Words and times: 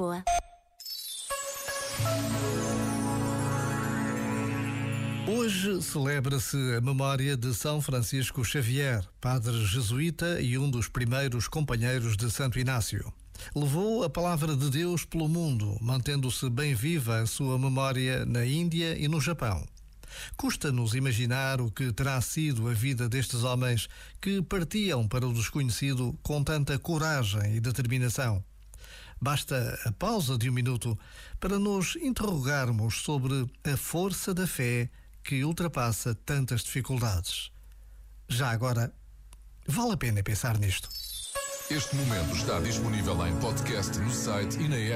Lisboa. 0.00 0.24
Hoje 5.28 5.82
celebra-se 5.82 6.56
a 6.76 6.80
memória 6.80 7.36
de 7.36 7.54
São 7.54 7.80
Francisco 7.80 8.42
Xavier, 8.42 9.04
padre 9.20 9.64
jesuíta 9.66 10.40
e 10.40 10.56
um 10.56 10.70
dos 10.70 10.88
primeiros 10.88 11.46
companheiros 11.46 12.16
de 12.16 12.30
Santo 12.30 12.58
Inácio. 12.58 13.12
Levou 13.54 14.02
a 14.02 14.10
palavra 14.10 14.56
de 14.56 14.70
Deus 14.70 15.04
pelo 15.04 15.28
mundo, 15.28 15.76
mantendo-se 15.80 16.48
bem 16.48 16.74
viva 16.74 17.20
a 17.20 17.26
sua 17.26 17.58
memória 17.58 18.24
na 18.24 18.44
Índia 18.44 18.98
e 18.98 19.06
no 19.06 19.20
Japão. 19.20 19.66
Custa-nos 20.36 20.94
imaginar 20.94 21.60
o 21.60 21.70
que 21.70 21.92
terá 21.92 22.20
sido 22.20 22.68
a 22.68 22.72
vida 22.72 23.08
destes 23.08 23.44
homens 23.44 23.88
que 24.20 24.42
partiam 24.42 25.06
para 25.06 25.26
o 25.26 25.32
desconhecido 25.32 26.18
com 26.22 26.42
tanta 26.42 26.78
coragem 26.78 27.54
e 27.54 27.60
determinação. 27.60 28.42
Basta 29.20 29.78
a 29.84 29.92
pausa 29.92 30.38
de 30.38 30.48
um 30.48 30.52
minuto 30.52 30.98
para 31.38 31.58
nos 31.58 31.96
interrogarmos 31.96 33.02
sobre 33.02 33.46
a 33.64 33.76
força 33.76 34.32
da 34.32 34.46
fé 34.46 34.88
que 35.22 35.44
ultrapassa 35.44 36.14
tantas 36.14 36.62
dificuldades. 36.62 37.52
Já 38.28 38.50
agora, 38.50 38.92
vale 39.66 39.92
a 39.92 39.96
pena 39.96 40.22
pensar 40.22 40.58
nisto. 40.58 40.88
Este 41.70 41.94
momento 41.96 42.34
está 42.34 42.58
disponível 42.60 43.26
em 43.26 43.36
podcast 43.40 43.98
no 43.98 44.10
site 44.10 44.58
e 44.58 44.68
na 44.68 44.76
app. 44.76 44.88